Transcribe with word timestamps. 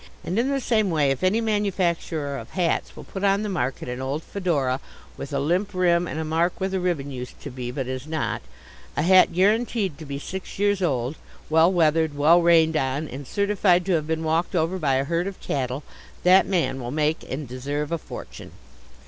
And 0.23 0.39
in 0.39 0.49
the 0.49 0.59
same 0.59 0.89
way 0.89 1.11
if 1.11 1.23
any 1.23 1.41
manufacturer 1.41 2.35
of 2.39 2.49
hats 2.57 2.95
will 2.95 3.03
put 3.03 3.23
on 3.23 3.43
the 3.43 3.49
market 3.49 3.87
an 3.87 4.01
old 4.01 4.23
fedora, 4.23 4.79
with 5.15 5.31
a 5.31 5.39
limp 5.39 5.75
rim 5.75 6.07
and 6.07 6.19
a 6.19 6.25
mark 6.25 6.59
where 6.59 6.69
the 6.71 6.79
ribbon 6.79 7.11
used 7.11 7.39
to 7.41 7.51
be 7.51 7.69
but 7.69 7.85
is 7.85 8.07
not 8.07 8.41
a 8.97 9.03
hat 9.03 9.31
guaranteed 9.31 9.99
to 9.99 10.05
be 10.05 10.17
six 10.17 10.57
years 10.57 10.81
old, 10.81 11.17
well 11.51 11.71
weathered, 11.71 12.17
well 12.17 12.41
rained 12.41 12.75
on, 12.75 13.07
and 13.09 13.27
certified 13.27 13.85
to 13.85 13.91
have 13.91 14.07
been 14.07 14.23
walked 14.23 14.55
over 14.55 14.79
by 14.79 14.95
a 14.95 15.03
herd 15.03 15.27
of 15.27 15.39
cattle 15.39 15.83
that 16.23 16.47
man 16.47 16.79
will 16.81 16.89
make 16.89 17.23
and 17.29 17.47
deserve 17.47 17.91
a 17.91 17.99
fortune. 17.99 18.53